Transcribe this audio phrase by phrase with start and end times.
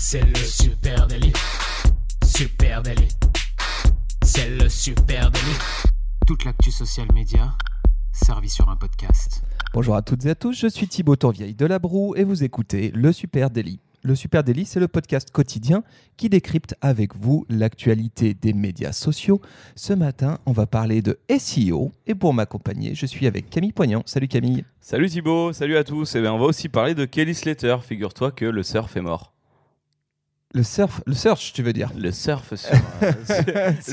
[0.00, 1.32] C'est le super délit.
[2.24, 3.08] Super délit.
[4.22, 5.58] C'est le super délit.
[6.24, 7.52] Toute l'actu social média
[8.12, 9.42] servie sur un podcast.
[9.74, 12.44] Bonjour à toutes et à tous, je suis Thibaut Tourvieille de La Broue et vous
[12.44, 13.80] écoutez Le Super Daily.
[14.04, 15.82] Le Super Daily, c'est le podcast quotidien
[16.16, 19.40] qui décrypte avec vous l'actualité des médias sociaux.
[19.74, 24.04] Ce matin, on va parler de SEO et pour m'accompagner, je suis avec Camille Poignant.
[24.06, 24.64] Salut Camille.
[24.80, 26.14] Salut Thibaut, salut à tous.
[26.14, 27.78] Et bien, on va aussi parler de Kelly Slater.
[27.82, 29.34] Figure-toi que le surf est mort.
[30.54, 33.12] Le surf, le search, tu veux dire Le surf sur, euh,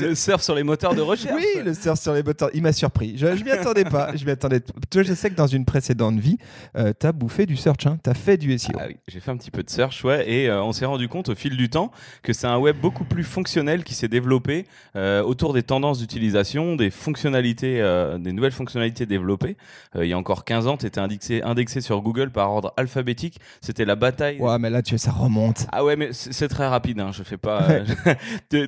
[0.00, 1.34] le surf sur les moteurs de recherche.
[1.36, 2.48] Oui, le surf sur les moteurs.
[2.54, 3.18] Il m'a surpris.
[3.18, 4.16] Je, je m'y attendais pas.
[4.16, 4.60] Je m'y attendais.
[4.60, 6.38] Toi, je sais que dans une précédente vie,
[6.78, 7.86] euh, tu as bouffé du search.
[7.86, 7.98] Hein.
[8.02, 8.72] Tu as fait du SEO.
[8.80, 11.08] Ah oui, j'ai fait un petit peu de search, ouais, et euh, on s'est rendu
[11.08, 11.90] compte au fil du temps
[12.22, 14.64] que c'est un web beaucoup plus fonctionnel qui s'est développé
[14.96, 17.82] euh, autour des tendances d'utilisation, des fonctionnalités,
[18.18, 19.58] des nouvelles fonctionnalités développées.
[19.94, 23.40] Il y a encore 15 ans, tu étais indexé, indexé sur Google par ordre alphabétique.
[23.60, 24.38] C'était la bataille.
[24.40, 25.66] Ouais, mais là, tu ça remonte.
[25.70, 27.62] Ah ouais, mais c'est c'est très rapide, hein, je fais pas.
[27.70, 27.84] euh,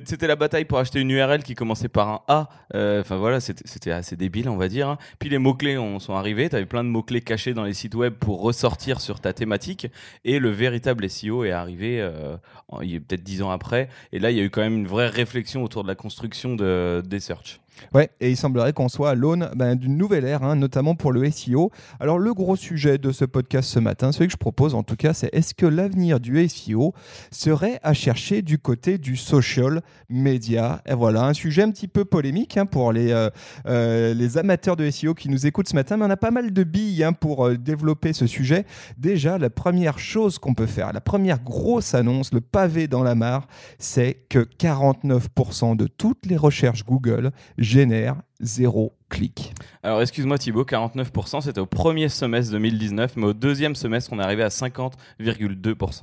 [0.05, 2.49] C'était la bataille pour acheter une URL qui commençait par un A.
[2.75, 4.87] Euh, Enfin voilà, c'était assez débile, on va dire.
[4.89, 4.97] hein.
[5.19, 6.49] Puis les mots-clés ont- sont arrivés.
[6.49, 9.87] Tu avais plein de mots-clés cachés dans les sites web pour ressortir sur ta thématique.
[10.25, 12.35] Et le véritable SEO est arrivé euh,
[12.67, 13.89] en- il y a peut-être dix ans après.
[14.11, 16.55] Et là, il y a eu quand même une vraie réflexion autour de la construction
[16.55, 17.59] de, des search.
[17.93, 21.11] Ouais, et il semblerait qu'on soit à l'aune ben, d'une nouvelle ère, hein, notamment pour
[21.11, 21.71] le SEO.
[21.99, 24.95] Alors, le gros sujet de ce podcast ce matin, celui que je propose en tout
[24.95, 26.93] cas, c'est est-ce que l'avenir du SEO
[27.31, 30.81] serait à chercher du côté du social media?
[30.85, 33.29] Et voilà, un sujet un petit peu polémique hein, pour les, euh,
[33.67, 36.53] euh, les amateurs de SEO qui nous écoutent ce matin, mais on a pas mal
[36.53, 38.65] de billes hein, pour euh, développer ce sujet.
[38.97, 43.15] Déjà, la première chose qu'on peut faire, la première grosse annonce, le pavé dans la
[43.15, 47.31] mare, c'est que 49% de toutes les recherches Google
[47.69, 49.53] génèrent zéro clic.
[49.83, 54.23] Alors excuse-moi Thibaut, 49%, c'était au premier semestre 2019, mais au deuxième semestre, on est
[54.23, 56.01] arrivé à 50,2%.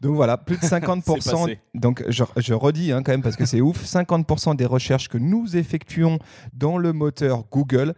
[0.00, 1.04] Donc voilà, plus de C'est 50%.
[1.04, 1.60] passé.
[1.74, 5.18] donc je, je redis hein, quand même parce que c'est ouf, 50% des recherches que
[5.18, 6.18] nous effectuons
[6.54, 7.94] dans le moteur Google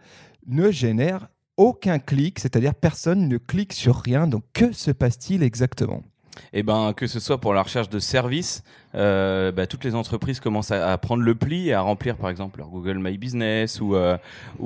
[0.47, 1.27] ne génèrent
[1.57, 4.27] aucun clic, c'est-à-dire personne ne clique sur rien.
[4.27, 6.03] Donc que se passe-t-il exactement?
[6.53, 8.63] Eh ben, que ce soit pour la recherche de services,
[8.95, 12.59] euh, bah, toutes les entreprises commencent à, prendre le pli et à remplir, par exemple,
[12.59, 14.17] leur Google My Business ou, euh,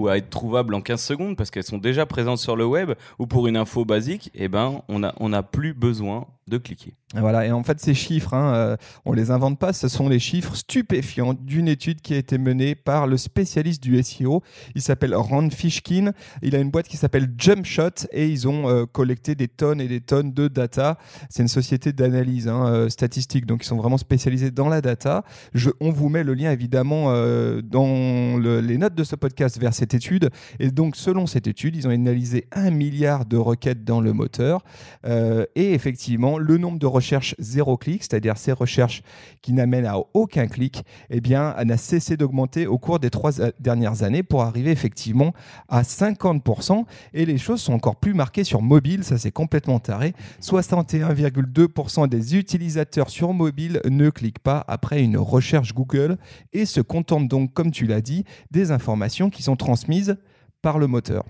[0.08, 3.28] à être trouvables en 15 secondes parce qu'elles sont déjà présentes sur le web ou
[3.28, 6.94] pour une info basique, eh ben, on n'a plus besoin de cliquer.
[7.16, 10.20] Voilà, et en fait, ces chiffres, hein, euh, on les invente pas, ce sont les
[10.20, 14.44] chiffres stupéfiants d'une étude qui a été menée par le spécialiste du SEO.
[14.76, 16.12] Il s'appelle Rand Fishkin.
[16.42, 20.02] Il a une boîte qui s'appelle Jumpshot et ils ont collecté des tonnes et des
[20.02, 20.98] tonnes de data.
[21.30, 24.19] C'est une société d'analyse hein, statistique, donc ils sont vraiment spécialisés
[24.53, 25.24] dans la data.
[25.53, 29.59] Je, on vous met le lien évidemment euh, dans le- les notes de ce podcast
[29.59, 30.30] vers cette étude.
[30.59, 34.63] Et donc, selon cette étude, ils ont analysé un milliard de requêtes dans le moteur.
[35.06, 39.02] Euh, et effectivement, le nombre de recherches zéro clic, c'est-à-dire ces recherches
[39.41, 43.51] qui n'amènent à aucun clic, eh bien, n'a cessé d'augmenter au cours des trois a-
[43.59, 45.34] dernières années pour arriver effectivement
[45.68, 46.86] à 50%.
[47.13, 50.13] Et les choses sont encore plus marquées sur mobile, ça c'est complètement taré.
[50.41, 56.18] 61,2% des utilisateurs sur mobile ne cliquent pas après une recherche Google
[56.53, 60.18] et se contentent donc, comme tu l'as dit, des informations qui sont transmises
[60.62, 61.24] par le moteur.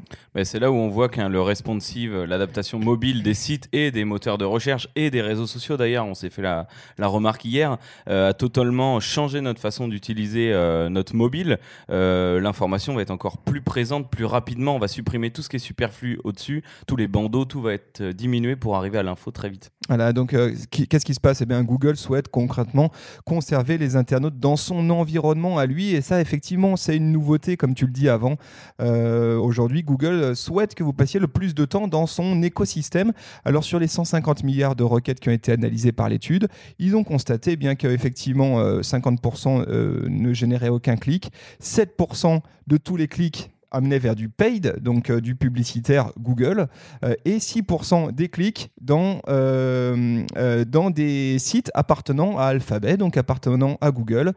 [0.44, 4.38] C'est là où on voit que le responsive, l'adaptation mobile des sites et des moteurs
[4.38, 6.67] de recherche et des réseaux sociaux d'ailleurs, on s'est fait la,
[6.97, 11.59] la remarque hier, euh, a totalement changé notre façon d'utiliser euh, notre mobile.
[11.89, 14.75] Euh, L'information va être encore plus présente, plus rapidement.
[14.75, 18.01] On va supprimer tout ce qui est superflu au-dessus, tous les bandeaux, tout va être
[18.01, 19.72] diminué pour arriver à l'info très vite.
[19.89, 20.35] Voilà, donc
[20.69, 21.41] qu'est-ce qui se passe?
[21.41, 22.91] Eh bien, Google souhaite concrètement
[23.25, 27.73] conserver les internautes dans son environnement à lui, et ça, effectivement, c'est une nouveauté, comme
[27.73, 28.38] tu le dis avant.
[28.81, 33.13] Euh, Aujourd'hui, Google souhaite que vous passiez le plus de temps dans son écosystème.
[33.46, 36.47] Alors, sur les 150 milliards de requêtes qui ont été analysées par l'étude,
[36.80, 41.31] ils ont constaté eh bien qu'effectivement, euh, 50% euh, ne généraient aucun clic,
[41.62, 46.68] 7% de tous les clics amenaient vers du paid, donc euh, du publicitaire Google,
[47.03, 50.24] euh, et 6% des clics dans, euh,
[50.68, 54.33] dans des sites appartenant à Alphabet, donc appartenant à Google.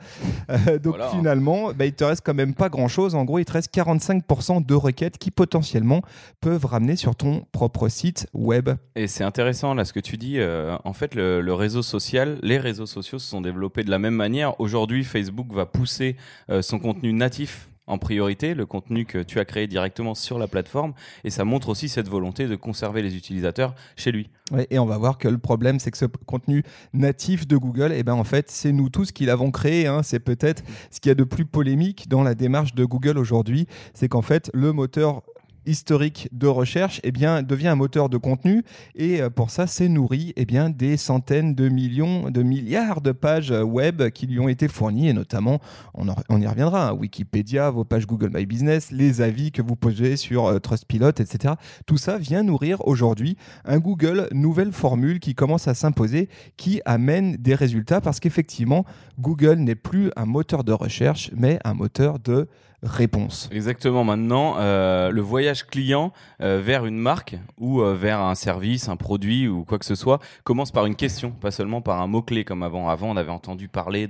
[0.83, 1.09] Donc Voilà.
[1.09, 3.15] finalement, bah, il te reste quand même pas grand-chose.
[3.15, 6.03] En gros, il te reste 45% de requêtes qui potentiellement
[6.41, 8.71] peuvent ramener sur ton propre site web.
[8.97, 10.39] Et c'est intéressant là ce que tu dis.
[10.85, 14.15] en fait, le, le réseau social, les réseaux sociaux se sont développés de la même
[14.15, 14.61] manière.
[14.61, 16.17] Aujourd'hui, Facebook va pousser
[16.61, 20.93] son contenu natif en priorité, le contenu que tu as créé directement sur la plateforme,
[21.25, 24.31] et ça montre aussi cette volonté de conserver les utilisateurs chez lui.
[24.53, 26.63] Ouais, et on va voir que le problème, c'est que ce contenu
[26.93, 29.87] natif de Google, eh ben, en fait, c'est nous tous qui l'avons créé.
[29.87, 30.03] hein.
[30.03, 33.67] C'est peut-être ce qu'il y a de plus polémique dans la démarche de Google aujourd'hui.
[33.95, 35.23] C'est qu'en fait, le moteur
[35.67, 38.65] historique de recherche, eh bien, devient un moteur de contenu.
[38.95, 43.13] Et euh, pour ça, c'est nourri eh bien, des centaines de millions, de milliards de
[43.13, 45.61] pages web qui lui ont été fournies, et notamment,
[45.95, 49.77] on, on y reviendra, hein, Wikipédia, vos pages Google My Business, les avis que vous
[49.77, 51.55] posez sur euh, Trustpilot, etc.
[51.87, 57.37] Tout ça vient nourrir aujourd'hui un Google nouvelle formule qui commence à s'imposer, qui amène
[57.37, 58.85] des résultats parce qu'effectivement,
[59.19, 62.49] Google n'est plus un moteur de recherche, mais un moteur de
[62.83, 63.49] réponse.
[63.53, 64.03] Exactement.
[64.05, 68.97] Maintenant, euh, le voyage client euh, vers une marque ou euh, vers un service, un
[68.97, 72.45] produit ou quoi que ce soit commence par une question, pas seulement par un mot-clé
[72.45, 72.89] comme avant.
[72.89, 74.09] Avant, on avait entendu parler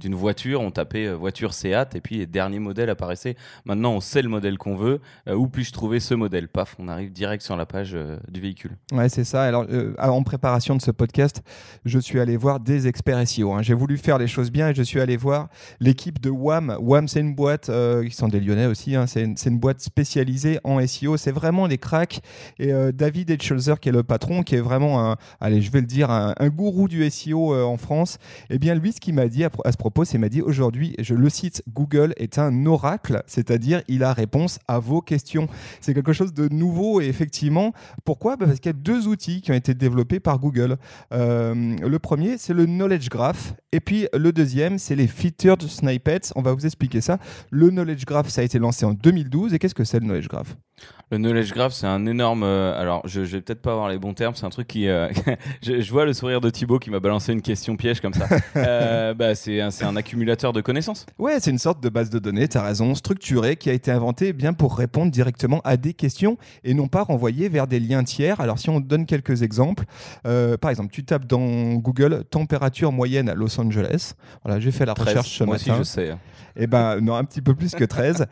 [0.00, 3.36] d'une voiture, on tapait voiture Seat et puis les derniers modèles apparaissaient.
[3.64, 5.00] Maintenant, on sait le modèle qu'on veut.
[5.30, 6.48] où puis-je trouver ce modèle?
[6.48, 7.96] Paf, on arrive direct sur la page
[8.28, 8.76] du véhicule.
[8.92, 9.42] Ouais, c'est ça.
[9.42, 9.66] Alors,
[9.98, 11.42] en préparation de ce podcast,
[11.84, 13.52] je suis allé voir des experts SEO.
[13.52, 13.62] Hein.
[13.62, 15.48] J'ai voulu faire les choses bien et je suis allé voir
[15.80, 16.76] l'équipe de WAM.
[16.80, 17.70] WAM, c'est une boîte
[18.14, 18.96] sont des Lyonnais aussi.
[18.96, 19.06] Hein.
[19.06, 21.16] C'est une, boîte spécialisée en SEO.
[21.16, 22.20] C'est vraiment les cracks.
[22.58, 25.80] Et euh, David Edscholzer, qui est le patron, qui est vraiment un, allez, je vais
[25.80, 28.18] le dire, un, gourou du SEO euh, en France.
[28.50, 31.14] Eh bien, lui, ce qu'il m'a dit à, ce propos, c'est m'a dit aujourd'hui, je
[31.14, 35.48] le cite, Google est un oracle, c'est-à-dire il a réponse à vos questions.
[35.80, 37.72] C'est quelque chose de nouveau et effectivement,
[38.04, 38.36] pourquoi?
[38.36, 40.76] Bah, Parce qu'il y a deux outils qui ont été développés par Google.
[41.12, 43.54] Euh, le premier, c'est le Knowledge Graph.
[43.72, 46.32] Et puis le deuxième, c'est les Featured Snippets.
[46.36, 47.18] On va vous expliquer ça.
[47.50, 49.54] Le Knowledge Graph, ça a été lancé en 2012.
[49.54, 50.56] Et qu'est-ce que c'est le Knowledge Graph
[51.10, 52.42] le knowledge graph, c'est un énorme.
[52.42, 54.34] Euh, alors, je, je vais peut-être pas avoir les bons termes.
[54.34, 54.88] C'est un truc qui.
[54.88, 55.08] Euh,
[55.62, 58.28] je, vois le sourire de Thibaut qui m'a balancé une question piège comme ça.
[58.56, 61.06] Euh, bah, c'est un, un, accumulateur de connaissances.
[61.18, 62.46] Ouais, c'est une sorte de base de données.
[62.46, 66.38] Tu as raison, structurée, qui a été inventée bien pour répondre directement à des questions
[66.62, 68.40] et non pas renvoyer vers des liens tiers.
[68.40, 69.84] Alors, si on donne quelques exemples,
[70.22, 74.14] par exemple, tu tapes dans Google température moyenne à Los Angeles.
[74.44, 75.72] Voilà, j'ai fait la recherche ce Moi matin.
[75.72, 76.16] aussi, je sais.
[76.56, 78.26] Eh ben, non, un petit peu plus que 13.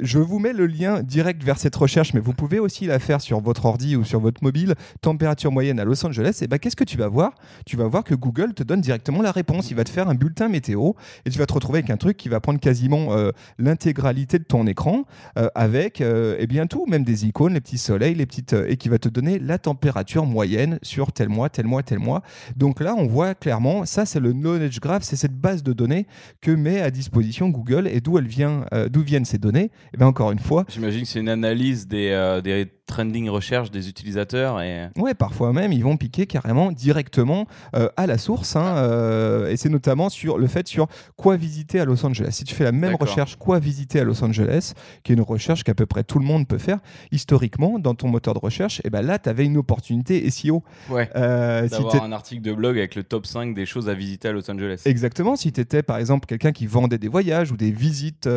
[0.00, 3.20] je vous mets le lien direct vers cette recherche, mais vous pouvez aussi la faire
[3.20, 6.76] sur votre ordi ou sur votre mobile, température moyenne à Los Angeles, et ben qu'est-ce
[6.76, 7.32] que tu vas voir?
[7.64, 9.70] Tu vas voir que Google te donne directement la réponse.
[9.70, 10.92] Il va te faire un bulletin météo
[11.24, 14.44] et tu vas te retrouver avec un truc qui va prendre quasiment euh, l'intégralité de
[14.44, 15.04] ton écran
[15.38, 18.76] euh, avec euh, eh bien tout, même des icônes, les petits soleils, les petites et
[18.76, 22.22] qui va te donner la température moyenne sur tel mois, tel mois, tel mois.
[22.56, 26.06] Donc là, on voit clairement, ça c'est le knowledge graph, c'est cette base de données
[26.40, 29.64] que met à disposition Google et d'où elle vient, d'où viennent ces données?
[29.64, 33.28] Et eh bien encore une fois, j'imagine que c'est une analyse des euh, des trending
[33.28, 34.60] recherche des utilisateurs.
[34.60, 34.88] Et...
[34.96, 38.56] Ouais, parfois même, ils vont piquer carrément directement euh, à la source.
[38.56, 40.86] Hein, euh, et c'est notamment sur le fait sur
[41.16, 42.30] quoi visiter à Los Angeles.
[42.32, 44.72] Si tu fais la même recherche, quoi visiter à Los Angeles,
[45.02, 46.78] qui est une recherche qu'à peu près tout le monde peut faire,
[47.10, 50.62] historiquement, dans ton moteur de recherche, et eh ben là, tu avais une opportunité SEO.
[50.88, 51.10] Ouais.
[51.16, 54.32] Euh, D'avoir un article de blog avec le top 5 des choses à visiter à
[54.32, 54.82] Los Angeles.
[54.84, 55.36] Exactement.
[55.36, 58.28] Si tu étais, par exemple, quelqu'un qui vendait des voyages ou des visites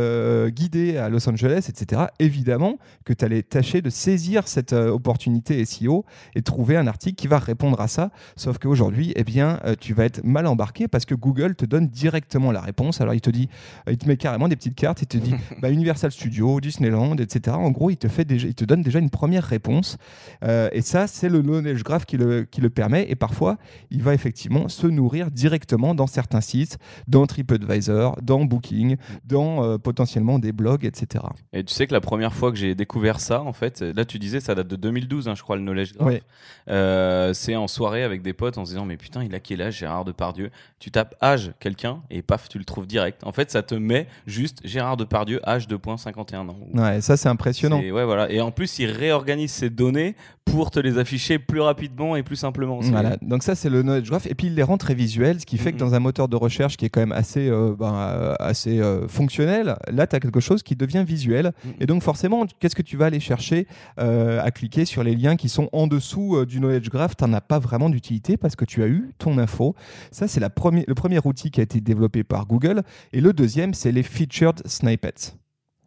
[0.47, 5.63] guidées à Los Angeles, etc., évidemment que tu allais tâcher de saisir cette euh, opportunité
[5.65, 6.05] SEO
[6.35, 8.11] et trouver un article qui va répondre à ça.
[8.35, 11.87] Sauf qu'aujourd'hui, eh bien, euh, tu vas être mal embarqué parce que Google te donne
[11.87, 13.01] directement la réponse.
[13.01, 13.49] Alors, il te dit,
[13.87, 17.15] euh, il te met carrément des petites cartes, il te dit bah, Universal Studios, Disneyland,
[17.17, 17.57] etc.
[17.57, 19.97] En gros, il te, fait déjà, il te donne déjà une première réponse.
[20.43, 23.09] et ça, c'est le knowledge graph qui le, qui le permet.
[23.09, 23.57] Et parfois,
[23.91, 26.77] il va effectivement se nourrir directement dans certains sites,
[27.07, 31.25] dans TripAdvisor, dans Booking, dans potentiellement des blogs, etc.
[31.53, 34.19] Et tu sais que la première fois que j'ai découvert ça, en fait, là, tu
[34.29, 36.21] disais ça date de 2012, hein, je crois, le Knowledge Graph.
[36.69, 39.61] Euh, c'est en soirée avec des potes en se disant, mais putain, il a quel
[39.61, 40.51] âge, Gérard Depardieu?
[40.79, 43.21] Tu tapes âge quelqu'un et paf, tu le trouves direct.
[43.23, 46.57] En fait, ça te met juste Gérard Depardieu, âge 2.51 ans.
[46.73, 47.81] Ouais, ça, c'est impressionnant.
[47.81, 48.31] Et, ouais, voilà.
[48.31, 50.15] et en plus, il réorganise ses données
[50.51, 52.79] pour te les afficher plus rapidement et plus simplement.
[52.81, 54.27] Voilà, donc ça c'est le knowledge graph.
[54.27, 56.35] Et puis il les rend très visuels, ce qui fait que dans un moteur de
[56.35, 60.19] recherche qui est quand même assez, euh, ben, euh, assez euh, fonctionnel, là tu as
[60.19, 61.51] quelque chose qui devient visuel.
[61.79, 65.49] Et donc forcément qu'est-ce que tu vas aller chercher à cliquer sur les liens qui
[65.49, 68.83] sont en dessous du knowledge graph, tu n'en as pas vraiment d'utilité parce que tu
[68.83, 69.75] as eu ton info.
[70.11, 72.83] Ça c'est le premier outil qui a été développé par Google.
[73.13, 75.38] Et le deuxième c'est les featured snippets.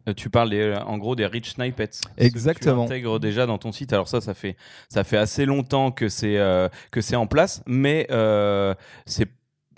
[0.07, 2.01] Euh, tu parles euh, en gros des rich snippets.
[2.17, 2.83] Exactement.
[2.83, 3.93] Que tu intègres déjà dans ton site.
[3.93, 4.55] Alors ça, ça fait
[4.89, 8.07] ça fait assez longtemps que c'est euh, que c'est en place, mais
[9.05, 9.29] c'est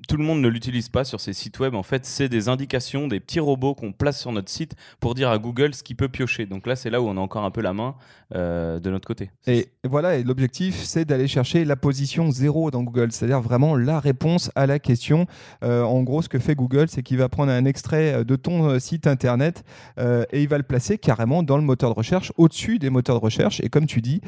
[0.07, 1.75] tout le monde ne l'utilise pas sur ces sites web.
[1.75, 5.29] En fait, c'est des indications, des petits robots qu'on place sur notre site pour dire
[5.29, 6.45] à Google ce qu'il peut piocher.
[6.45, 7.95] Donc là, c'est là où on a encore un peu la main
[8.33, 9.31] euh, de notre côté.
[9.47, 13.99] Et voilà, et l'objectif, c'est d'aller chercher la position zéro dans Google, c'est-à-dire vraiment la
[13.99, 15.27] réponse à la question.
[15.63, 18.35] Euh, en gros, ce que fait Google, c'est qu'il va prendre un extrait euh, de
[18.35, 19.63] ton site internet
[19.97, 23.23] et il va le placer carrément dans le moteur de recherche, au-dessus des moteurs de
[23.23, 23.59] recherche.
[23.61, 24.21] Et comme tu dis,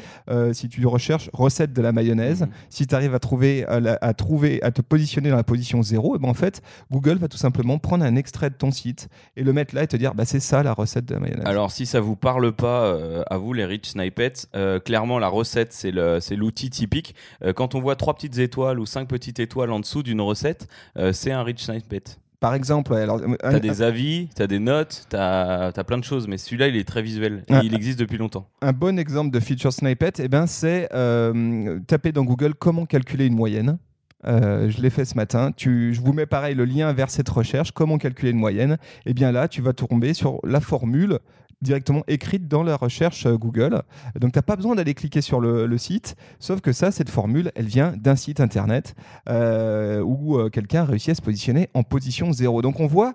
[0.54, 2.50] si tu recherches recette de la mayonnaise, mmh.
[2.70, 6.16] si tu arrives à trouver, à trouver, à te positionner dans la position position zéro,
[6.16, 9.44] et ben en fait, Google va tout simplement prendre un extrait de ton site et
[9.44, 11.46] le mettre là et te dire bah, c'est ça la recette de mayonnaise.
[11.46, 15.28] Alors, si ça vous parle pas, euh, à vous les rich snippets, euh, clairement la
[15.28, 17.16] recette c'est l'outil typique.
[17.44, 20.68] Euh, quand on voit trois petites étoiles ou cinq petites étoiles en dessous d'une recette,
[21.12, 22.04] c'est un rich snippet.
[22.40, 26.28] Par exemple, alors, un- T'as des avis, t'as des notes, t'as as plein de choses,
[26.28, 27.62] mais celui-là il est très visuel et Ah.
[27.64, 28.48] il existe depuis longtemps.
[28.62, 33.26] Un bon exemple de feature snippet, eh ben, c'est euh, taper dans Google comment calculer
[33.26, 33.80] une moyenne.
[34.28, 35.52] Euh, je l'ai fait ce matin.
[35.58, 38.78] Je vous mets pareil le lien vers cette recherche, comment calculer une moyenne.
[39.06, 41.20] Et bien là, tu vas tomber sur la formule
[41.62, 43.82] directement écrite dans la recherche euh, Google.
[44.20, 47.52] Donc, tu n'as pas besoin d'aller cliquer sur le, site, sauf que ça, cette formule,
[47.56, 48.96] elle vient d'un site internet
[49.30, 52.62] euh, où euh, quelqu'un a réussi à se positionner en position zéro.
[52.62, 53.14] Donc, on voit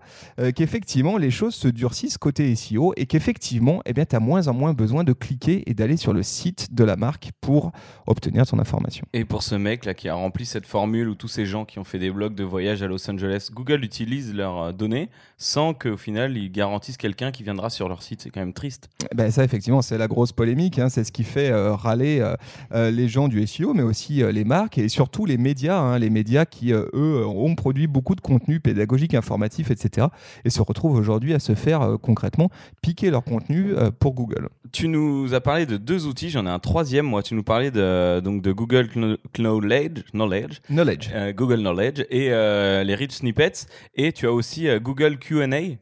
[0.55, 4.75] qu'effectivement, les choses se durcissent côté SEO et qu'effectivement, eh tu as moins en moins
[4.75, 7.73] besoin de cliquer et d'aller sur le site de la marque pour
[8.07, 9.07] obtenir ton information.
[9.13, 11.79] Et pour ce mec là qui a rempli cette formule où tous ces gens qui
[11.79, 15.97] ont fait des blogs de voyage à Los Angeles, Google utilise leurs données sans qu'au
[15.97, 18.32] final ils garantissent quelqu'un qui viendra sur leur site.
[18.33, 18.89] C'est quand même triste.
[19.15, 20.79] Ben ça, effectivement, c'est la grosse polémique.
[20.79, 20.89] hein.
[20.89, 22.35] C'est ce qui fait euh, râler euh,
[22.73, 25.79] euh, les gens du SEO, mais aussi les marques et surtout les médias.
[25.79, 25.99] hein.
[25.99, 30.07] Les médias qui, eux, ont produit beaucoup de contenu pédagogique, informatif, etc.
[30.47, 32.49] et se retrouvent aujourd'hui à se faire concrètement
[32.81, 34.49] piquer leur contenu pour Google.
[34.73, 37.05] Tu nous as parlé de deux outils, j'en ai un troisième.
[37.05, 41.11] Moi, tu nous parlais de donc de Google Kno- Knowledge, Knowledge, Knowledge.
[41.37, 43.67] Google Knowledge et les rich snippets.
[43.95, 45.77] Et tu as aussi Google Q&A.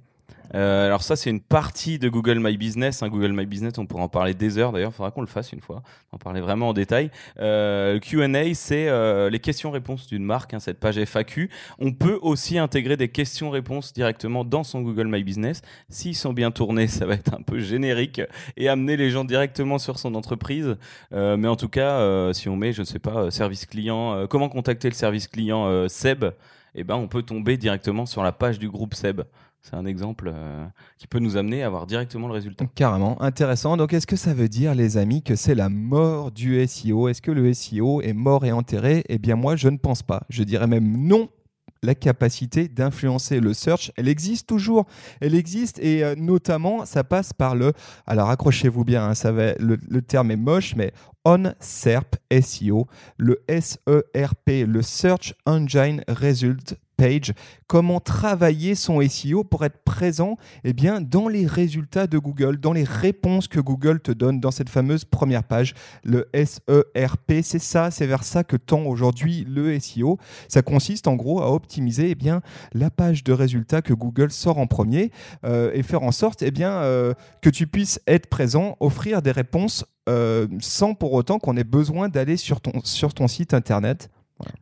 [0.55, 3.03] Euh, alors ça, c'est une partie de Google My Business.
[3.03, 3.09] hein.
[3.09, 4.73] Google My Business, on pourra en parler des heures.
[4.73, 7.11] D'ailleurs, il faudra qu'on le fasse une fois, en parler vraiment en détail.
[7.39, 11.51] Euh, Q&A, c'est euh, les questions-réponses d'une marque, hein, cette page FAQ.
[11.79, 15.63] On peut aussi intégrer des questions-réponses directement dans son Google My Business.
[15.89, 18.21] S'ils sont bien tournés, ça va être un peu générique
[18.57, 20.77] et amener les gens directement sur son entreprise.
[21.13, 24.89] Mais en tout cas, si on met, je ne sais pas, service client, comment contacter
[24.89, 26.25] le service client Seb,
[26.75, 29.23] eh ben, on peut tomber directement sur la page du groupe Seb.
[29.63, 30.67] C'est un exemple euh,
[30.99, 32.65] qui peut nous amener à avoir directement le résultat.
[32.75, 33.77] Carrément, intéressant.
[33.77, 37.21] Donc, est-ce que ça veut dire, les amis, que c'est la mort du SEO Est-ce
[37.21, 39.05] que le SEO est mort et enterré?
[39.09, 40.23] Eh bien, moi, je ne pense pas.
[40.31, 41.29] Je dirais même non.
[41.83, 44.85] La capacité d'influencer le search, elle existe toujours.
[45.21, 47.73] Elle existe et euh, notamment, ça passe par le.
[48.07, 50.93] Alors, accrochez-vous bien, hein, le, le terme est moche, mais
[51.25, 52.87] on SERP SEO,
[53.17, 56.77] le SERP, le Search Engine Result
[57.67, 62.73] Comment travailler son SEO pour être présent eh bien, dans les résultats de Google, dans
[62.73, 67.43] les réponses que Google te donne dans cette fameuse première page, le SERP.
[67.43, 70.19] C'est ça, c'est vers ça que tend aujourd'hui le SEO.
[70.49, 72.43] Ça consiste en gros à optimiser eh bien,
[72.73, 75.11] la page de résultats que Google sort en premier
[75.45, 79.33] euh, et faire en sorte eh bien, euh, que tu puisses être présent, offrir des
[79.33, 84.11] réponses euh, sans pour autant qu'on ait besoin d'aller sur ton site internet.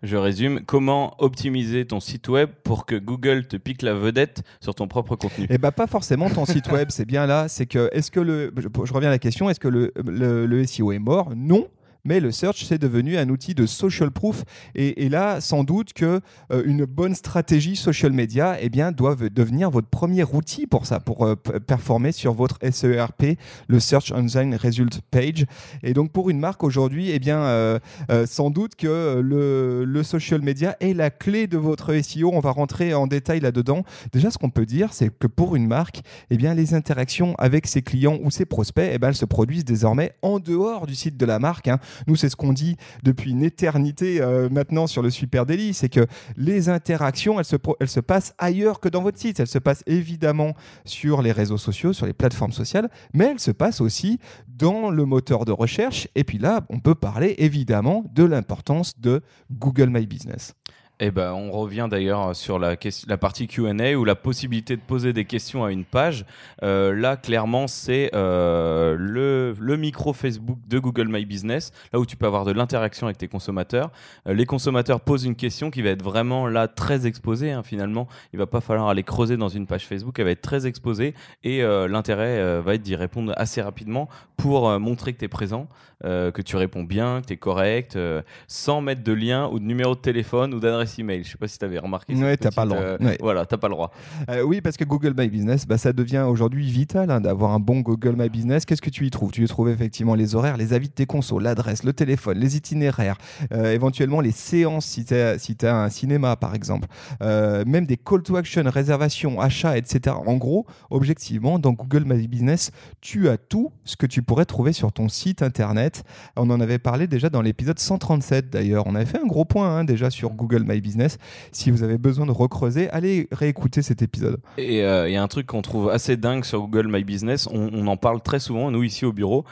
[0.02, 4.74] Je résume, comment optimiser ton site web pour que Google te pique la vedette sur
[4.74, 5.46] ton propre contenu?
[5.50, 7.48] Eh bien, pas forcément ton site web, c'est bien là.
[7.48, 8.52] C'est que, est-ce que le.
[8.56, 11.32] Je, je reviens à la question, est-ce que le, le, le SEO est mort?
[11.36, 11.68] Non.
[12.08, 14.44] Mais le search, c'est devenu un outil de social proof.
[14.74, 19.68] Et, là, sans doute que euh, une bonne stratégie social media eh bien, doit devenir
[19.70, 23.36] votre premier outil pour ça, pour euh, performer sur votre SERP,
[23.66, 25.44] le Search Engine Result Page.
[25.82, 27.78] Et donc, pour une marque aujourd'hui, eh bien, euh,
[28.24, 32.30] sans doute que le, social media est la clé de votre SEO.
[32.32, 33.82] On va rentrer en détail là-dedans.
[34.12, 36.00] Déjà, ce qu'on peut dire, c'est que pour une marque,
[36.30, 39.66] eh bien, les interactions avec ses clients ou ses prospects, eh ben, elles se produisent
[39.66, 41.68] désormais en dehors du site de la marque.
[41.68, 41.78] hein.
[42.06, 45.88] Nous, c'est ce qu'on dit depuis une éternité euh, maintenant sur le Super Daily, c'est
[45.88, 49.40] que les interactions, elles se, elles se passent ailleurs que dans votre site.
[49.40, 53.50] Elles se passent évidemment sur les réseaux sociaux, sur les plateformes sociales, mais elles se
[53.50, 56.08] passent aussi dans le moteur de recherche.
[56.14, 60.54] Et puis là, on peut parler évidemment de l'importance de Google My Business.
[61.00, 62.74] Eh ben, on revient d'ailleurs sur la,
[63.06, 66.26] la partie Q&A ou la possibilité de poser des questions à une page.
[66.64, 72.16] Euh, là, clairement, c'est euh, le, micro Facebook de Google My Business, là où tu
[72.16, 73.92] peux avoir de l'interaction avec tes consommateurs.
[74.26, 77.52] Euh, les consommateurs posent une question qui va être vraiment là très exposée.
[77.52, 80.42] hein, finalement, il va pas falloir aller creuser dans une page Facebook, elle va être
[80.42, 81.14] très exposée
[81.44, 85.68] et l'intérêt va être d'y répondre assez rapidement pour montrer que tu es présent,
[86.02, 87.98] que tu réponds bien, que tu es correct,
[88.46, 91.24] sans mettre de lien ou de numéro de téléphone ou d'adresse email.
[91.24, 92.14] Je sais pas si tu avais remarqué.
[92.14, 92.82] Ouais, t'as pas le droit.
[93.00, 93.18] Ouais.
[93.20, 93.90] Voilà, t'as pas le droit.
[94.30, 97.60] Euh, oui, parce que Google My Business, bah, ça devient aujourd'hui vital hein, d'avoir un
[97.60, 98.64] bon Google My Business.
[98.64, 99.32] Qu'est-ce que tu y trouves?
[99.32, 102.56] Tu y trouves effectivement les horaires, les avis de tes consos, l'adresse, le téléphone, les
[102.56, 103.18] itinéraires,
[103.52, 106.88] euh, éventuellement les séances si tu as, si un cinéma par exemple,
[107.22, 110.16] euh, même des call to action, réservations, achats, etc.
[110.26, 114.72] En gros, objectivement, dans Google My Business, tu as tout ce que tu pourrais trouver
[114.72, 116.04] sur ton site internet.
[116.36, 118.86] On en avait parlé déjà dans l'épisode 137 d'ailleurs.
[118.86, 121.18] On avait fait un gros point hein, déjà sur Google My Business.
[121.52, 124.40] Si vous avez besoin de recreuser, allez réécouter cet épisode.
[124.56, 127.86] Et il y a un truc qu'on trouve assez dingue sur Google My Business, on,
[127.86, 129.44] en parle très souvent, nous ici au bureau,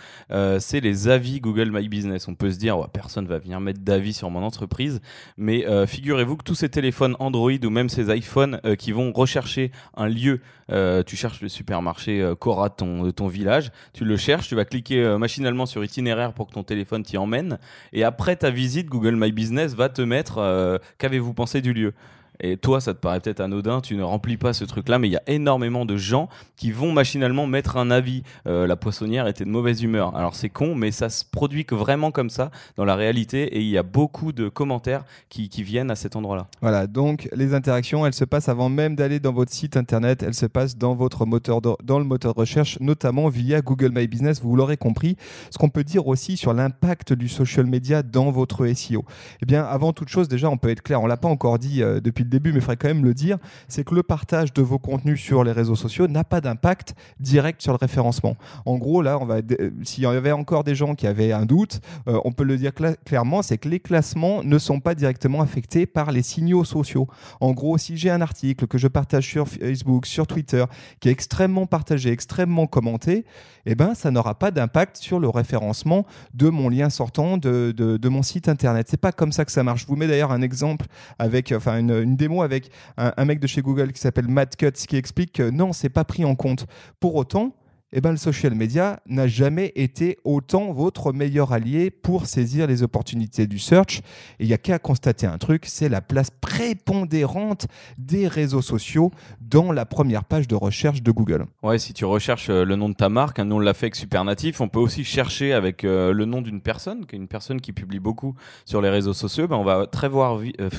[0.59, 2.29] c'est les avis Google My Business.
[2.29, 5.01] On peut se dire, personne va venir mettre d'avis sur mon entreprise,
[5.37, 10.09] mais figurez-vous que tous ces téléphones Android ou même ces iPhones qui vont rechercher un
[10.09, 15.17] lieu, tu cherches le supermarché Cora de ton, village, tu le cherches, tu vas cliquer
[15.19, 17.59] machinalement sur itinéraire pour que ton téléphone t'y emmène,
[17.93, 21.95] et après ta visite, Google My Business va te mettre qu'avez-vous pensé du lieu?
[22.41, 25.13] Et toi, ça te paraît peut-être anodin, tu ne remplis pas ce truc-là, mais il
[25.13, 28.23] y a énormément de gens qui vont machinalement mettre un avis.
[28.47, 30.17] Euh, la poissonnière était de mauvaise humeur.
[30.17, 33.61] Alors c'est con, mais ça se produit que vraiment comme ça dans la réalité, et
[33.61, 36.49] il y a beaucoup de commentaires qui, viennent à cet endroit-là.
[36.61, 40.35] Voilà, donc les interactions, elles se passent avant même d'aller dans votre site internet, elles
[40.35, 44.07] se passent dans votre moteur de, dans le moteur de recherche, notamment via Google My
[44.07, 44.43] Business.
[44.43, 45.17] Vous l'aurez compris.
[45.51, 49.05] Ce qu'on peut dire aussi sur l'impact du social media dans votre SEO.
[49.43, 51.01] Eh bien, avant toute chose, déjà, on peut être clair.
[51.01, 53.39] On l'a pas encore dit euh, depuis début, mais il faudrait quand même le dire,
[53.69, 57.63] c'est que le partage de vos contenus sur les réseaux sociaux n'a pas d'impact direct
[57.63, 58.37] sur le référencement.
[58.65, 59.39] En gros, là, on va,
[59.83, 62.73] s'il y avait encore des gens qui avaient un doute, euh, on peut le dire
[63.05, 67.09] clairement, c'est que les classements ne sont pas directement affectés par les signaux sociaux.
[67.41, 70.65] En gros, si j'ai un article que je partage sur Facebook, sur Twitter,
[71.01, 73.25] qui est extrêmement partagé, extrêmement commenté,
[73.67, 78.09] eh ben, ça n'aura pas d'impact sur le référencement de mon lien sortant de, de,
[78.09, 78.87] mon site internet.
[78.89, 79.83] C'est pas comme ça que ça marche.
[79.83, 80.87] Je vous mets d'ailleurs un exemple
[81.19, 84.97] avec, enfin, une démo avec un, mec de chez Google qui s'appelle Matt Cutts qui
[84.97, 86.67] explique que non, c'est pas pris en compte.
[87.01, 87.55] Pour autant,
[87.93, 92.83] eh ben, le social media n'a jamais été autant votre meilleur allié pour saisir les
[92.83, 93.99] opportunités du search.
[94.39, 97.67] Et il n'y a qu'à constater un truc, c'est la place prépondérante
[97.99, 101.47] des réseaux sociaux dans la première page de recherche de Google.
[101.63, 103.97] Ouais, si tu recherches euh, le nom de ta marque, un nom l'a fait avec
[103.97, 108.01] Supernatif, on peut aussi chercher avec euh, le nom d'une personne, une personne qui publie
[108.01, 110.71] beaucoup sur les réseaux sociaux, ben on va très voir, euh,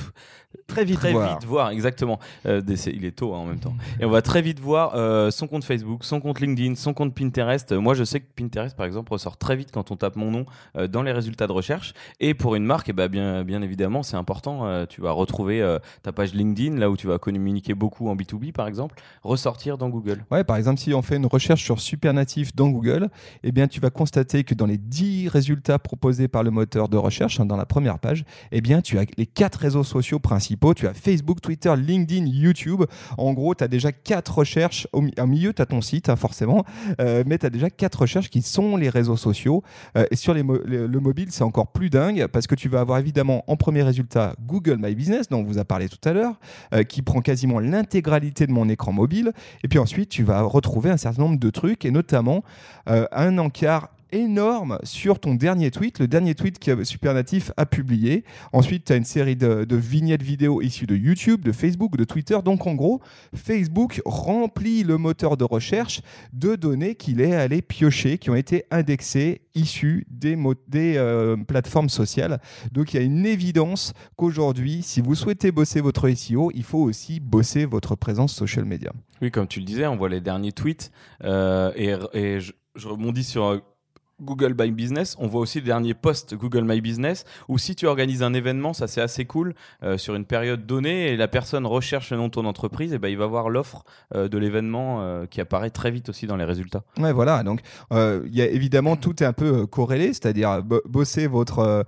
[0.66, 1.38] Très vite très voir.
[1.38, 2.18] vite voir, exactement.
[2.46, 3.74] Euh, il est tôt hein, en même temps.
[4.00, 7.14] Et on va très vite voir euh, son compte Facebook, son compte LinkedIn, son compte
[7.14, 7.72] Pinterest.
[7.72, 10.46] moi, je sais que Pinterest, par exemple, ressort très vite quand on tape mon nom
[10.76, 11.94] euh, dans les résultats de recherche.
[12.20, 14.86] Et pour une marque, eh ben, bien, bien évidemment, c'est important.
[14.86, 18.66] tu vas retrouver ta page LinkedIn, là où tu vas communiquer beaucoup en B2B, par
[18.66, 20.24] exemple, ressortir dans Google.
[20.30, 23.08] Ouais, par exemple, si on fait une recherche sur Supernatif dans Google,
[23.42, 26.96] eh bien, tu vas constater que dans les 10 résultats proposés par le moteur de
[26.96, 30.74] recherche, hein, dans la première page, eh bien, tu as les quatre réseaux sociaux principaux
[30.74, 32.84] tu as Facebook, Twitter, LinkedIn, YouTube.
[33.16, 34.86] En gros, tu as déjà quatre recherches.
[34.92, 36.64] Au, milieu, tu as ton site, hein, forcément,
[37.00, 39.62] euh, mais tu as déjà quatre recherches qui sont les réseaux sociaux.
[39.96, 43.44] Euh, et sur le mobile, c'est encore plus dingue parce que tu vas avoir évidemment
[43.46, 46.34] en premier résultat Google My Business, dont on vous a parlé tout à l'heure,
[46.72, 49.32] euh, qui prend quasiment l'intégralité de mon écran mobile.
[49.64, 52.42] Et puis ensuite, tu vas retrouver un certain nombre de trucs et notamment
[52.86, 58.24] un encart énorme sur ton dernier tweet, le dernier tweet que Supernatif a publié.
[58.52, 62.38] Ensuite, tu as une série de, vignettes vidéo issues de YouTube, de Facebook, de Twitter.
[62.44, 63.00] Donc, en gros,
[63.34, 66.00] Facebook remplit le moteur de recherche
[66.32, 70.36] de données qu'il est allé piocher, qui ont été indexées, issues des,
[70.96, 72.40] euh, plateformes sociales.
[72.72, 76.78] Donc, il y a une évidence qu'aujourd'hui, si vous souhaitez bosser votre SEO, il faut
[76.78, 78.92] aussi bosser votre présence social media.
[79.20, 80.90] Oui, comme tu le disais, on voit les derniers tweets
[81.24, 81.72] euh,
[82.12, 83.60] et, je rebondis sur
[84.20, 85.16] Google My Business.
[85.18, 88.72] On voit aussi le dernier post Google My Business où si tu organises un événement,
[88.72, 92.26] ça c'est assez cool, euh, sur une période donnée et la personne recherche le nom
[92.26, 95.70] de ton entreprise, et ben il va voir l'offre euh, de l'événement euh, qui apparaît
[95.70, 96.82] très vite aussi dans les résultats.
[96.98, 97.42] Ouais, voilà.
[97.42, 97.60] Donc
[97.92, 101.84] il y a évidemment tout est un peu corrélé, c'est-à-dire bosser votre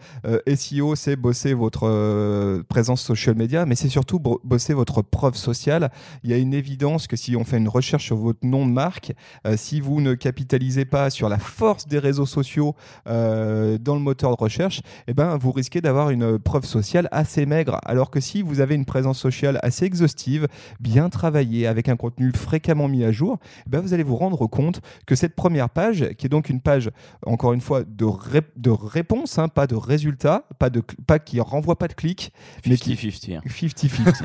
[0.54, 5.90] SEO, c'est bosser votre présence social media, mais c'est surtout bosser votre preuve sociale.
[6.22, 8.72] Il y a une évidence que si on fait une recherche sur votre nom de
[8.72, 9.12] marque,
[9.56, 12.74] si vous ne capitalisez pas sur la force des réseaux sociaux
[13.06, 17.46] euh, dans le moteur de recherche, eh ben, vous risquez d'avoir une preuve sociale assez
[17.46, 17.78] maigre.
[17.84, 20.46] Alors que si vous avez une présence sociale assez exhaustive,
[20.80, 24.46] bien travaillée, avec un contenu fréquemment mis à jour, eh ben, vous allez vous rendre
[24.46, 26.90] compte que cette première page, qui est donc une page,
[27.26, 28.06] encore une fois, de,
[28.56, 32.32] de réponse, hein, pas de résultat, pas, de, pas qui renvoie pas de clic,
[32.66, 33.36] mais qui 50-50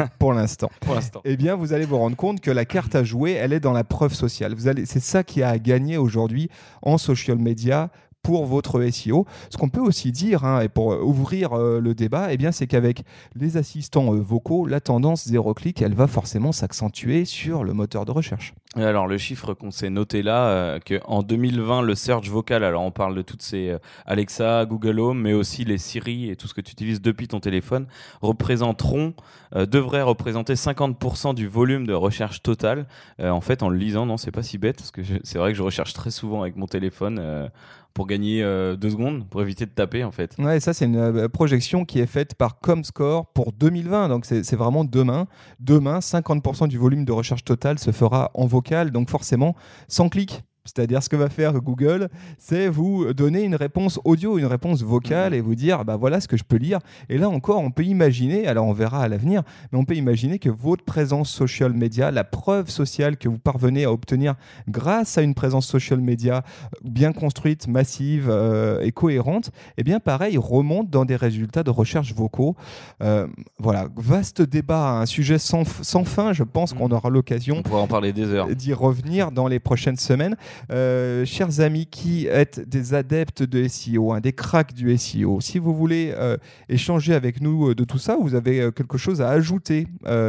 [0.02, 0.10] hein.
[0.20, 0.70] pour l'instant.
[0.82, 1.22] pour l'instant.
[1.26, 3.74] Eh bien, vous allez vous rendre compte que la carte à jouer, elle est dans
[3.74, 4.54] la preuve sociale.
[4.54, 6.50] Vous allez, c'est ça qui a à gagner aujourd'hui
[6.82, 7.85] en social media
[8.26, 9.28] pour votre SEO.
[9.52, 12.66] Ce qu'on peut aussi dire, hein, et pour euh, ouvrir euh, le débat, eh c'est
[12.66, 13.04] qu'avec
[13.36, 18.04] les assistants euh, vocaux, la tendance zéro clic, elle va forcément s'accentuer sur le moteur
[18.04, 18.56] de recherche.
[18.76, 23.16] alors, le chiffre qu'on s'est noté là, qu'en 2020, le search vocal, alors on parle
[23.16, 26.72] de toutes ces Alexa, Google Home, mais aussi les Siri et tout ce que tu
[26.72, 27.86] utilises depuis ton téléphone,
[28.22, 29.14] représenteront,
[29.54, 32.86] devraient représenter 50% du volume de recherche total.
[33.22, 35.58] en fait, en le lisant, non, c'est pas si bête, parce que c'est vrai que
[35.58, 37.50] je recherche très souvent avec mon téléphone
[37.96, 40.36] pour gagner euh, deux secondes, pour éviter de taper en fait.
[40.38, 44.44] Ouais, ça c'est une euh, projection qui est faite par Comscore pour 2020, donc c'est
[44.44, 45.28] c'est vraiment demain.
[45.62, 49.56] Demain, 50% du volume de recherche totale se fera en vocal, donc forcément
[49.88, 50.44] sans clic.
[50.66, 55.34] C'est-à-dire ce que va faire Google, c'est vous donner une réponse audio, une réponse vocale
[55.34, 56.80] et vous dire bah voilà ce que je peux lire.
[57.10, 60.40] Et là encore, on peut imaginer, alors on verra à l'avenir, mais on peut imaginer
[60.40, 64.36] que votre présence social media, la preuve sociale que vous parvenez à obtenir
[64.68, 66.44] grâce à une présence social media
[66.84, 72.14] bien construite, massive euh, et cohérente, eh bien pareil, remonte dans des résultats de recherche
[72.14, 72.56] vocaux.
[73.02, 73.28] Euh,
[73.60, 76.34] voilà, vaste débat, un sujet sans, fin.
[76.34, 78.48] Je pense qu'on aura l'occasion On pourra en parler des heures.
[78.48, 80.36] d'y revenir dans les prochaines semaines.
[80.72, 85.60] Euh, chers amis qui êtes des adeptes de SEO, hein, des cracks du SEO, si
[85.60, 86.38] vous voulez euh,
[86.70, 89.88] échanger avec nous euh, de tout ça, vous avez quelque chose à ajouter,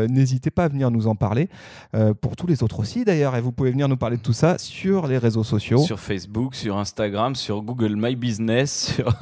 [0.08, 1.48] n'hésitez pas à venir nous en parler.
[2.20, 4.58] Pour tous les autres aussi d'ailleurs, et vous pouvez venir nous parler de tout ça
[4.58, 5.78] sur les réseaux sociaux.
[5.78, 9.18] Sur Facebook, sur Instagram, sur Google My Business, sur,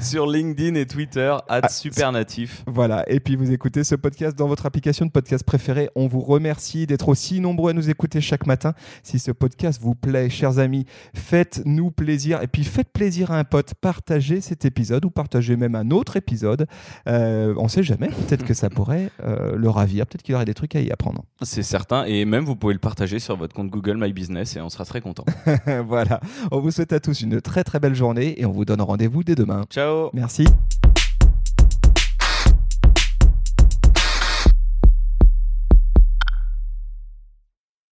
[0.00, 2.64] sur LinkedIn et Twitter, at Ah, supernatif.
[2.66, 5.90] Voilà, et puis vous écoutez ce podcast dans votre application de podcast préférée.
[5.94, 8.74] On vous remercie d'être aussi nombreux à nous écouter chaque matin.
[9.02, 13.44] Si ce podcast vous plaît, chers amis, faites-nous plaisir et puis faites plaisir à un
[13.44, 13.74] pote.
[13.80, 16.66] Partagez cet épisode ou partagez même un autre épisode.
[17.06, 20.44] Euh, on sait jamais, peut-être que ça pourrait euh, le ravir, peut-être qu'il y aurait
[20.44, 21.24] des trucs à y apprendre.
[21.42, 22.04] C'est certain.
[22.04, 24.84] Et même, vous pouvez le partager sur votre compte Google My Business et on sera
[24.84, 25.24] très content.
[25.86, 28.80] voilà, on vous souhaite à tous une très très belle journée et on vous donne
[28.80, 29.64] rendez-vous dès demain.
[29.70, 30.46] Ciao Merci.